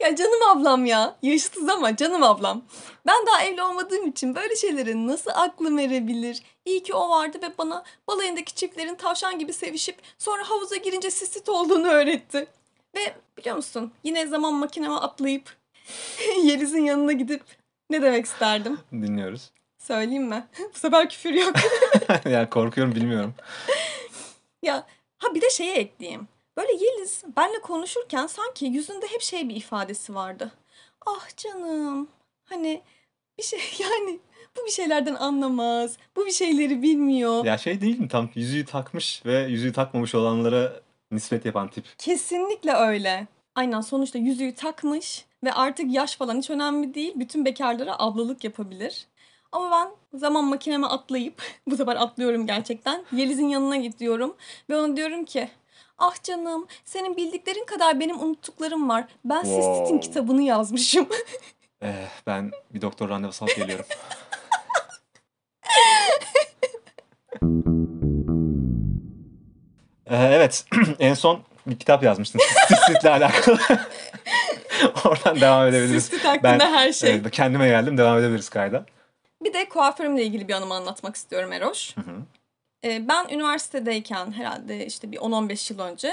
[0.00, 1.16] Ya canım ablam ya.
[1.22, 2.62] Yaşıtız ama canım ablam.
[3.06, 6.42] Ben daha evli olmadığım için böyle şeylere nasıl aklım erebilir?
[6.64, 11.48] İyi ki o vardı ve bana balayındaki çiftlerin tavşan gibi sevişip sonra havuza girince sisit
[11.48, 12.46] olduğunu öğretti.
[12.96, 15.56] Ve biliyor musun yine zaman makineme atlayıp
[16.42, 17.42] Yeliz'in yanına gidip
[17.90, 18.78] ne demek isterdim?
[18.92, 19.50] Dinliyoruz.
[19.80, 20.46] Söyleyeyim mi?
[20.74, 21.54] Bu sefer küfür yok.
[22.30, 23.34] yani korkuyorum bilmiyorum.
[24.62, 24.86] Ya
[25.18, 26.28] ha bir de şeye ekleyeyim.
[26.56, 30.52] Böyle Yeliz benle konuşurken sanki yüzünde hep şey bir ifadesi vardı.
[31.06, 32.08] Ah canım.
[32.44, 32.82] Hani
[33.38, 34.18] bir şey yani
[34.56, 35.96] bu bir şeylerden anlamaz.
[36.16, 37.44] Bu bir şeyleri bilmiyor.
[37.44, 41.84] Ya şey değil mi tam yüzüğü takmış ve yüzüğü takmamış olanlara nispet yapan tip.
[41.98, 43.26] Kesinlikle öyle.
[43.54, 47.12] Aynen sonuçta yüzüğü takmış ve artık yaş falan hiç önemli değil.
[47.16, 49.06] Bütün bekarlara ablalık yapabilir.
[49.52, 53.04] Ama ben zaman makineme atlayıp, bu sefer atlıyorum gerçekten.
[53.12, 54.36] Yeliz'in yanına gidiyorum
[54.70, 55.48] ve ona diyorum ki
[55.98, 59.04] Ah canım senin bildiklerin kadar benim unuttuklarım var.
[59.24, 59.62] Ben Wow.
[59.62, 61.08] Sistit'in kitabını yazmışım.
[61.82, 63.84] Eh, ben bir doktor randevusu alıp geliyorum.
[70.10, 70.64] Ee, evet,
[70.98, 72.40] en son bir kitap yazmıştın.
[72.68, 73.58] Sisit'le alakalı.
[75.04, 76.04] Oradan devam edebiliriz.
[76.04, 77.10] Sistit hakkında her şey.
[77.10, 78.84] evet, kendime geldim, devam edebiliriz kayda.
[79.42, 81.96] Bir de kuaförümle ilgili bir anımı anlatmak istiyorum Eroş.
[81.96, 82.22] Hı hı.
[82.84, 86.12] Ee, ben üniversitedeyken herhalde işte bir 10-15 yıl önce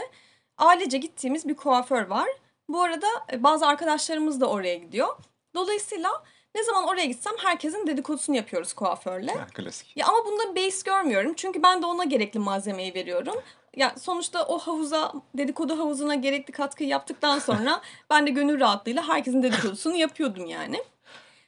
[0.57, 2.27] ailece gittiğimiz bir kuaför var.
[2.69, 5.07] Bu arada e, bazı arkadaşlarımız da oraya gidiyor.
[5.55, 6.09] Dolayısıyla
[6.55, 9.33] ne zaman oraya gitsem herkesin dedikodusunu yapıyoruz kuaförle.
[9.33, 9.97] Ha, klasik.
[9.97, 11.33] Ya ama bunda base görmüyorum.
[11.33, 13.35] Çünkü ben de ona gerekli malzemeyi veriyorum.
[13.75, 19.43] Ya sonuçta o havuza, dedikodu havuzuna gerekli katkıyı yaptıktan sonra ben de gönül rahatlığıyla herkesin
[19.43, 20.83] dedikodusunu yapıyordum yani.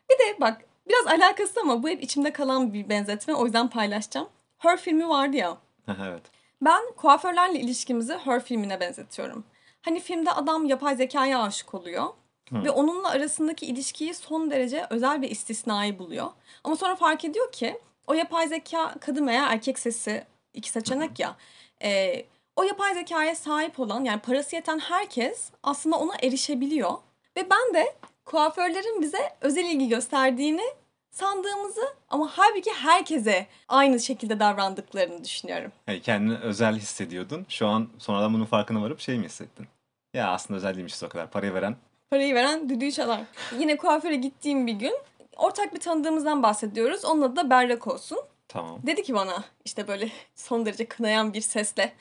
[0.10, 3.34] Bir de bak biraz alakası ama bu hep içimde kalan bir benzetme.
[3.36, 4.28] O yüzden paylaşacağım.
[4.58, 5.58] Her filmi vardı ya.
[5.88, 6.22] evet.
[6.62, 9.44] Ben kuaförlerle ilişkimizi Her filmine benzetiyorum.
[9.82, 12.06] Hani filmde adam yapay zekaya aşık oluyor.
[12.50, 12.64] Hı.
[12.64, 16.28] Ve onunla arasındaki ilişkiyi son derece özel ve istisnai buluyor.
[16.64, 20.24] Ama sonra fark ediyor ki o yapay zeka kadın veya erkek sesi
[20.54, 21.36] iki seçenek ya.
[21.84, 22.26] Ee,
[22.56, 26.94] o yapay zekaya sahip olan yani parası yeten herkes aslında ona erişebiliyor.
[27.38, 30.64] Ve ben de kuaförlerin bize özel ilgi gösterdiğini
[31.12, 35.72] sandığımızı ama halbuki herkese aynı şekilde davrandıklarını düşünüyorum.
[35.88, 37.46] Yani kendini özel hissediyordun.
[37.50, 39.68] Şu an sonradan bunun farkına varıp şey mi hissettin?
[40.14, 41.32] Ya aslında özel değilmişiz o kadar.
[41.32, 41.76] Parayı veren
[42.10, 43.22] Parayı veren düdüğü çalar.
[43.60, 44.94] Yine kuaföre gittiğim bir gün
[45.36, 47.06] ortak bir tanıdığımızdan bahsediyoruz.
[47.06, 48.20] Onun adı da Berrak olsun.
[48.48, 48.80] tamam.
[48.84, 51.94] Dedi ki bana işte böyle son derece kınayan bir sesle.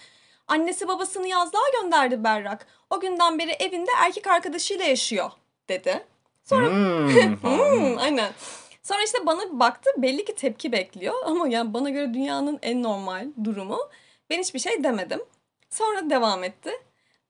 [0.49, 2.67] Annesi babasını yazlığa gönderdi Berrak.
[2.91, 5.31] O günden beri evinde erkek arkadaşıyla yaşıyor
[5.69, 6.05] dedi.
[6.45, 7.37] Sonra Hmm.
[7.43, 8.33] Hmm, aynen.
[8.89, 13.29] Sonra işte bana baktı belli ki tepki bekliyor ama yani bana göre dünyanın en normal
[13.45, 13.79] durumu.
[14.31, 15.21] Ben hiçbir şey demedim.
[15.71, 16.71] Sonra devam etti.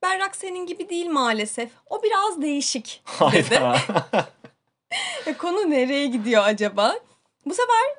[0.03, 1.71] Berrak senin gibi değil maalesef.
[1.91, 3.61] O biraz değişik dedi.
[5.27, 6.99] E, konu nereye gidiyor acaba?
[7.47, 7.95] Bu sefer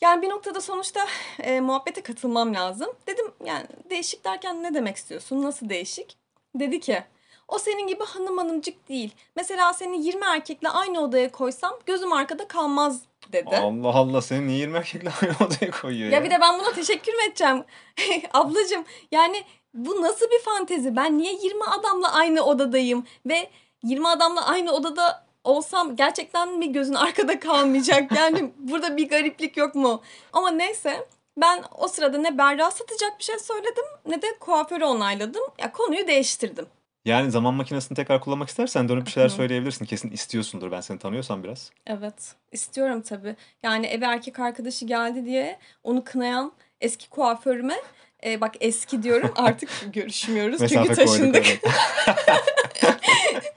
[0.00, 1.06] yani bir noktada sonuçta
[1.38, 2.88] e, muhabbete katılmam lazım.
[3.06, 5.42] Dedim yani değişik derken ne demek istiyorsun?
[5.42, 6.16] Nasıl değişik?
[6.54, 7.04] Dedi ki
[7.48, 9.14] O senin gibi hanım hanımcık değil.
[9.36, 13.56] Mesela seni 20 erkekle aynı odaya koysam gözüm arkada kalmaz dedi.
[13.56, 16.18] Allah Allah seni niye 20 erkekle aynı odaya koyuyor ya?
[16.18, 17.64] Ya bir de ben buna teşekkür mü edeceğim?
[18.32, 20.96] Ablacığım yani bu nasıl bir fantezi?
[20.96, 23.06] Ben niye 20 adamla aynı odadayım?
[23.26, 23.50] Ve
[23.82, 28.12] 20 adamla aynı odada olsam gerçekten mi gözün arkada kalmayacak?
[28.16, 30.02] Yani burada bir gariplik yok mu?
[30.32, 31.06] Ama neyse
[31.36, 35.42] ben o sırada ne berra satacak bir şey söyledim ne de kuaförü onayladım.
[35.58, 36.66] Ya konuyu değiştirdim.
[37.04, 39.84] Yani zaman makinesini tekrar kullanmak istersen dönüp bir şeyler söyleyebilirsin.
[39.84, 41.70] Kesin istiyorsundur ben seni tanıyorsam biraz.
[41.86, 43.36] Evet istiyorum tabii.
[43.62, 47.76] Yani eve erkek arkadaşı geldi diye onu kınayan eski kuaförüme
[48.24, 51.46] e, bak eski diyorum artık görüşmüyoruz çünkü koyduk taşındık.
[51.46, 51.60] evet.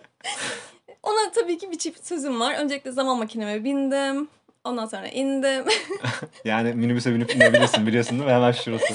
[1.04, 2.56] Ona tabii ki bir çift sözüm var.
[2.56, 4.27] Öncelikle zaman makineme bindim.
[4.63, 5.65] Ondan sonra indim.
[6.45, 8.36] Yani minibüse binip inebilirsin biliyorsun değil mi?
[8.36, 8.93] Hemen şurası.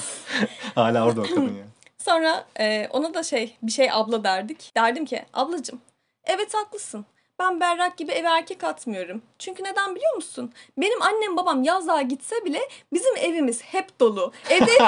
[0.74, 1.64] Hala orada o kadın ya.
[2.06, 4.72] Sonra e, ona da şey bir şey abla derdik.
[4.76, 5.80] Derdim ki ablacığım
[6.24, 7.06] evet haklısın.
[7.38, 9.22] Ben berrak gibi eve erkek atmıyorum.
[9.38, 10.52] Çünkü neden biliyor musun?
[10.78, 12.60] Benim annem babam yazlığa gitse bile
[12.92, 14.32] bizim evimiz hep dolu.
[14.50, 14.70] Evde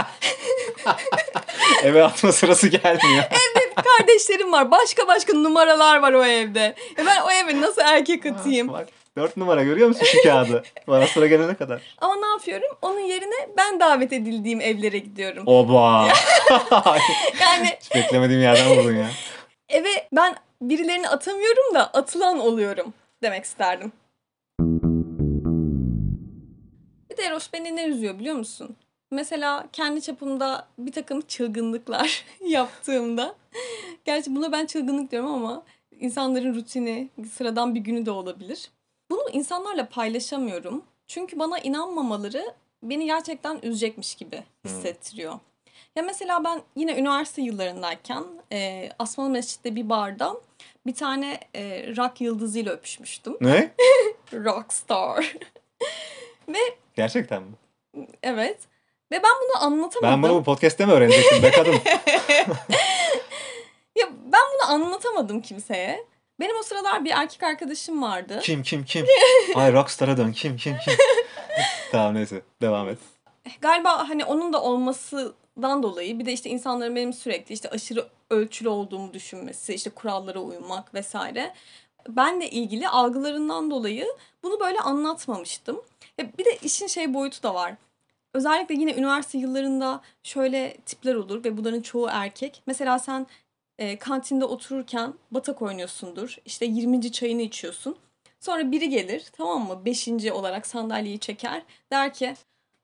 [1.82, 3.24] Eve atma sırası gelmiyor.
[3.98, 4.70] kardeşlerim var.
[4.70, 6.74] Başka başka numaralar var o evde.
[6.98, 8.68] E ben o eve nasıl erkek atayım?
[8.68, 10.62] Bak dört numara görüyor musun şu kağıdı?
[10.88, 11.82] Bana sıra gelene kadar.
[11.98, 12.76] Ama ne yapıyorum?
[12.82, 15.42] Onun yerine ben davet edildiğim evlere gidiyorum.
[15.46, 16.08] Oba.
[17.40, 19.10] Yani Hiç beklemediğim yerden vurdun ya.
[19.68, 23.92] eve ben birilerini atamıyorum da atılan oluyorum demek isterdim.
[27.10, 28.76] Bir de Eroş beni ne üzüyor biliyor musun?
[29.10, 33.34] Mesela kendi çapımda bir takım çılgınlıklar yaptığımda.
[34.04, 35.62] Gerçi buna ben çılgınlık diyorum ama
[36.00, 38.70] insanların rutini, sıradan bir günü de olabilir.
[39.10, 40.84] Bunu insanlarla paylaşamıyorum.
[41.06, 45.38] Çünkü bana inanmamaları beni gerçekten üzecekmiş gibi hissettiriyor.
[45.96, 50.36] Ya mesela ben yine üniversite yıllarındayken e, Asmalı Mescid'de bir barda
[50.86, 53.36] bir tane e, rock yıldızıyla öpüşmüştüm.
[53.40, 53.74] Ne?
[54.32, 55.34] Rockstar.
[56.94, 57.52] Gerçekten mi?
[58.22, 58.58] evet.
[59.12, 60.22] Ve ben bunu anlatamadım.
[60.22, 61.74] Ben bunu bu podcast'te mi öğrenecektim be kadın?
[63.98, 66.04] Ya ben bunu anlatamadım kimseye.
[66.40, 68.40] Benim o sıralar bir erkek arkadaşım vardı.
[68.42, 69.06] Kim kim kim?
[69.54, 70.32] Ay Rockstar'a dön.
[70.32, 70.94] Kim kim kim?
[71.92, 72.98] tamam neyse devam et.
[73.60, 78.68] Galiba hani onun da olmasından dolayı bir de işte insanların benim sürekli işte aşırı ölçülü
[78.68, 81.54] olduğumu düşünmesi, işte kurallara uymak vesaire.
[82.08, 84.06] Benle ilgili algılarından dolayı
[84.42, 85.80] bunu böyle anlatmamıştım.
[86.18, 87.74] Ya bir de işin şey boyutu da var.
[88.34, 92.62] Özellikle yine üniversite yıllarında şöyle tipler olur ve bunların çoğu erkek.
[92.66, 93.26] Mesela sen
[93.78, 96.36] e, kantinde otururken batak oynuyorsundur.
[96.44, 97.12] İşte 20.
[97.12, 97.96] çayını içiyorsun.
[98.40, 99.84] Sonra biri gelir tamam mı?
[99.84, 101.62] Beşinci olarak sandalyeyi çeker.
[101.92, 102.34] Der ki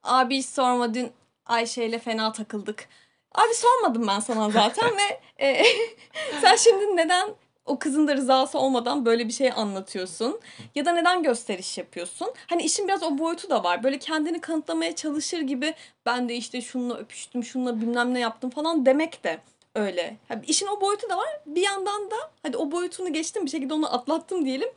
[0.03, 1.11] abi hiç sorma dün
[1.45, 2.87] Ayşe ile fena takıldık.
[3.35, 5.63] Abi sormadım ben sana zaten ve e,
[6.41, 7.29] sen şimdi neden
[7.65, 10.39] o kızın da rızası olmadan böyle bir şey anlatıyorsun?
[10.75, 12.33] Ya da neden gösteriş yapıyorsun?
[12.47, 13.83] Hani işin biraz o boyutu da var.
[13.83, 15.73] Böyle kendini kanıtlamaya çalışır gibi
[16.05, 19.39] ben de işte şununla öpüştüm, şununla bilmem ne yaptım falan demek de
[19.75, 20.17] öyle.
[20.29, 21.39] Yani işin o boyutu da var.
[21.45, 24.69] Bir yandan da hadi o boyutunu geçtim bir şekilde onu atlattım diyelim.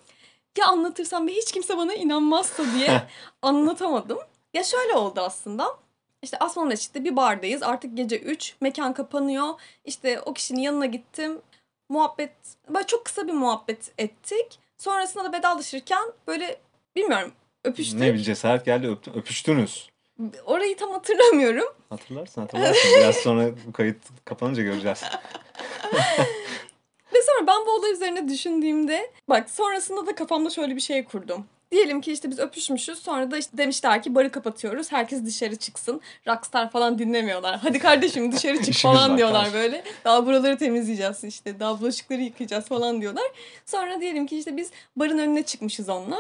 [0.58, 3.02] Ya anlatırsam ve hiç kimse bana inanmazsa diye
[3.42, 4.18] anlatamadım.
[4.54, 5.76] Ya şöyle oldu aslında.
[6.22, 7.62] İşte Asmalı Mescid'de bir bardayız.
[7.62, 8.54] Artık gece 3.
[8.60, 9.54] Mekan kapanıyor.
[9.84, 11.40] İşte o kişinin yanına gittim.
[11.88, 12.32] Muhabbet,
[12.68, 14.58] böyle çok kısa bir muhabbet ettik.
[14.78, 16.60] Sonrasında da vedalaşırken böyle
[16.96, 17.32] bilmiyorum
[17.64, 18.00] öpüştük.
[18.00, 19.88] Ne bir cesaret geldi öptü, öpüştünüz.
[20.46, 21.74] Orayı tam hatırlamıyorum.
[21.90, 22.90] Hatırlarsın hatırlarsın.
[22.96, 25.02] Biraz sonra bu kayıt kapanınca göreceğiz.
[27.14, 31.46] Ve sonra ben bu olay üzerine düşündüğümde bak sonrasında da kafamda şöyle bir şey kurdum.
[31.72, 36.00] Diyelim ki işte biz öpüşmüşüz sonra da işte demişler ki barı kapatıyoruz herkes dışarı çıksın.
[36.28, 37.58] Rockstar falan dinlemiyorlar.
[37.58, 39.84] Hadi kardeşim dışarı çık falan diyorlar böyle.
[40.04, 43.24] Daha buraları temizleyeceğiz işte daha bulaşıkları yıkayacağız falan diyorlar.
[43.66, 46.18] Sonra diyelim ki işte biz barın önüne çıkmışız onunla.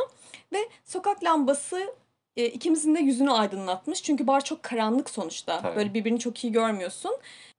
[0.52, 1.94] Ve sokak lambası
[2.38, 4.02] e, ikimizin de yüzünü aydınlatmış.
[4.02, 5.60] Çünkü bar çok karanlık sonuçta.
[5.62, 5.76] Tabii.
[5.76, 7.16] Böyle birbirini çok iyi görmüyorsun.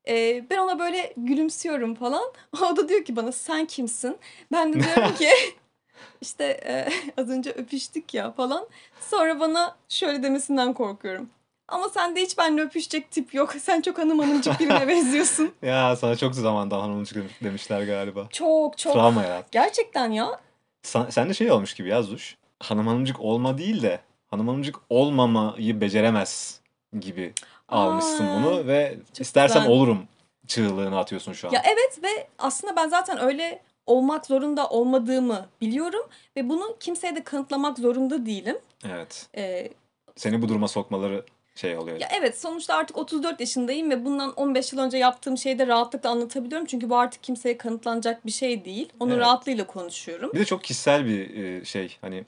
[0.08, 2.24] E, ben ona böyle gülümsüyorum falan.
[2.72, 4.18] O da diyor ki bana sen kimsin?
[4.52, 5.30] Ben de diyorum ki
[6.22, 6.90] işte e,
[7.22, 8.68] az önce öpüştük ya falan.
[9.00, 11.30] Sonra bana şöyle demesinden korkuyorum.
[11.68, 13.54] Ama sende hiç benimle öpüşecek tip yok.
[13.60, 15.52] Sen çok hanım hanımcık birine benziyorsun.
[15.62, 18.28] Ya sana çok zamandan hanımcık demişler galiba.
[18.32, 18.94] Çok çok.
[18.94, 19.44] Travma ya.
[19.52, 20.40] Gerçekten ya.
[20.84, 22.38] Sen, sen de şey olmuş gibi ya Zuş.
[22.60, 24.00] Hanım hanımcık olma değil de
[24.32, 26.62] hanımcık olmamayı beceremez
[27.00, 27.34] gibi
[27.70, 29.76] almışsın Aa, bunu ve çok istersem güzel.
[29.76, 30.08] olurum
[30.48, 31.52] çığlığını atıyorsun şu an.
[31.54, 36.08] Ya evet ve aslında ben zaten öyle olmak zorunda olmadığımı biliyorum.
[36.38, 38.58] Ve bunu kimseye de kanıtlamak zorunda değilim.
[38.90, 39.28] Evet.
[39.38, 39.70] Ee,
[40.16, 42.00] Seni bu duruma sokmaları şey oluyor.
[42.00, 46.10] Ya evet sonuçta artık 34 yaşındayım ve bundan 15 yıl önce yaptığım şeyi de rahatlıkla
[46.10, 46.66] anlatabiliyorum.
[46.68, 48.90] Çünkü bu artık kimseye kanıtlanacak bir şey değil.
[49.00, 49.22] Onun Evet.
[49.22, 50.32] rahatlığıyla konuşuyorum.
[50.34, 51.98] Bir de çok kişisel bir e, şey.
[52.02, 52.26] Hani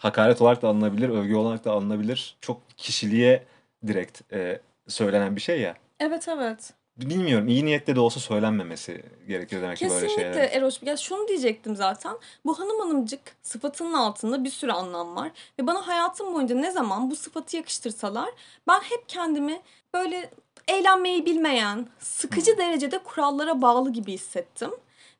[0.00, 2.36] hakaret olarak da alınabilir, övgü olarak da alınabilir.
[2.40, 3.44] Çok kişiliğe
[3.86, 5.76] direkt e, söylenen bir şey ya.
[6.00, 6.72] Evet evet.
[6.96, 10.50] Bilmiyorum iyi niyetle de olsa söylenmemesi gerekir demek ki böyle Kesinlikle şeyler.
[10.50, 10.82] Eroş.
[10.82, 12.16] Ya şunu diyecektim zaten.
[12.46, 15.30] Bu hanım hanımcık sıfatının altında bir sürü anlam var.
[15.60, 18.30] Ve bana hayatım boyunca ne zaman bu sıfatı yakıştırsalar
[18.68, 19.60] ben hep kendimi
[19.94, 20.30] böyle
[20.68, 24.70] eğlenmeyi bilmeyen, sıkıcı derecede kurallara bağlı gibi hissettim.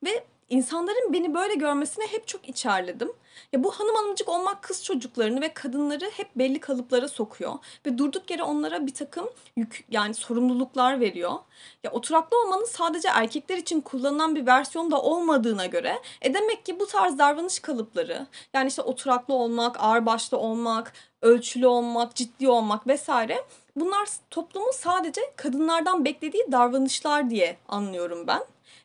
[0.04, 3.12] Ve insanların beni böyle görmesine hep çok içerledim.
[3.52, 7.54] Ya bu hanım hanımcık olmak kız çocuklarını ve kadınları hep belli kalıplara sokuyor.
[7.86, 11.32] Ve durduk yere onlara bir takım yük yani sorumluluklar veriyor.
[11.84, 16.80] Ya oturaklı olmanın sadece erkekler için kullanılan bir versiyon da olmadığına göre e demek ki
[16.80, 23.44] bu tarz davranış kalıpları yani işte oturaklı olmak, ağırbaşlı olmak, ölçülü olmak, ciddi olmak vesaire
[23.76, 28.42] bunlar toplumun sadece kadınlardan beklediği davranışlar diye anlıyorum ben.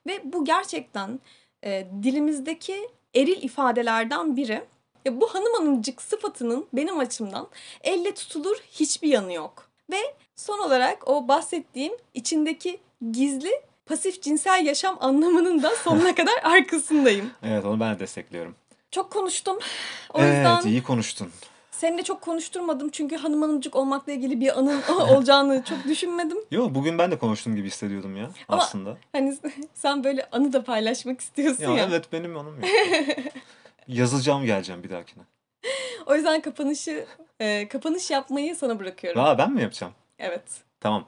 [0.07, 1.19] Ve bu gerçekten
[1.63, 4.63] e, dilimizdeki eril ifadelerden biri.
[5.05, 7.47] Ya bu hanım hanımcık sıfatının benim açımdan
[7.83, 9.69] elle tutulur hiçbir yanı yok.
[9.91, 9.97] Ve
[10.35, 12.79] son olarak o bahsettiğim içindeki
[13.11, 13.51] gizli
[13.85, 17.31] pasif cinsel yaşam anlamının da sonuna kadar arkasındayım.
[17.43, 18.55] Evet onu ben de destekliyorum.
[18.91, 19.59] Çok konuştum.
[20.13, 21.31] O yüzden Evet iyi konuştun.
[21.77, 26.37] Seni de çok konuşturmadım çünkü hanım hanımcık olmakla ilgili bir anın olacağını çok düşünmedim.
[26.51, 28.97] Yo bugün ben de konuştuğum gibi hissediyordum ya Ama- aslında.
[29.11, 29.37] Hani
[29.73, 31.85] sen böyle anı da paylaşmak istiyorsun Ya, ya.
[31.89, 32.69] evet benim anım yok.
[33.87, 35.23] Yazacağım geleceğim bir dahakine.
[36.05, 37.05] O yüzden kapanışı
[37.39, 39.21] e, kapanış yapmayı sana bırakıyorum.
[39.21, 39.93] Aa ben mi yapacağım?
[40.19, 40.43] Evet.
[40.79, 41.07] Tamam.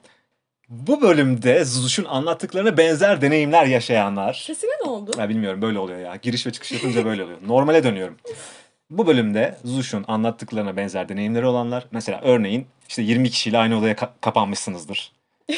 [0.68, 4.42] Bu bölümde Zuzuş'un anlattıklarına benzer deneyimler yaşayanlar.
[4.46, 5.10] Sesine ne oldu?
[5.18, 6.16] Ya bilmiyorum böyle oluyor ya.
[6.16, 7.38] Giriş ve çıkış yapınca böyle oluyor.
[7.46, 8.16] Normale dönüyorum.
[8.90, 11.86] Bu bölümde Zuzuş'un anlattıklarına benzer deneyimleri olanlar.
[11.90, 15.12] Mesela örneğin işte 20 kişiyle aynı odaya ka- kapanmışsınızdır.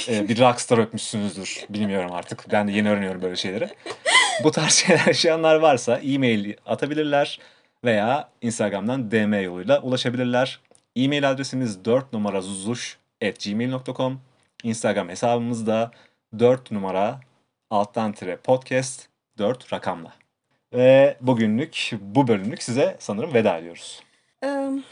[0.08, 1.64] Ee, bir rockstar öpmüşsünüzdür.
[1.70, 2.52] Bilmiyorum artık.
[2.52, 3.68] Ben de yeni öğreniyorum böyle şeyleri.
[4.44, 7.40] Bu tarz şeyler yaşayanlar varsa e-mail atabilirler
[7.84, 10.60] veya Instagram'dan DM yoluyla ulaşabilirler.
[10.96, 12.40] E-mail adresimiz 4 numara
[13.44, 14.20] gmail.com
[14.62, 15.90] Instagram hesabımız da
[16.38, 17.20] 4 numara
[17.70, 20.19] alttan tire podcast 4 rakamla.
[20.74, 24.02] Ve bugünlük bu bölümlük size sanırım veda ediyoruz.
[24.44, 24.46] Ee,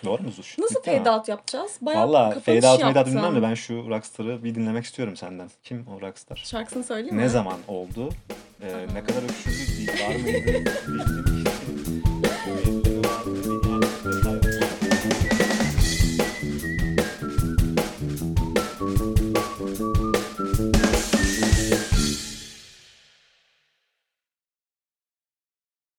[0.04, 0.58] Doğru mu Zuş?
[0.58, 0.98] nasıl Bitti mi?
[0.98, 1.78] fade out yapacağız?
[1.80, 5.50] Bayağı Valla fade out made out bilmem de ben şu Rockstar'ı bir dinlemek istiyorum senden.
[5.62, 6.36] Kim o Rockstar?
[6.44, 7.22] Şarkısını söyleyeyim mi?
[7.22, 8.08] Ne zaman oldu?
[8.62, 9.92] Ee, ne kadar öpüşüldü?
[10.02, 10.70] Var mıydı?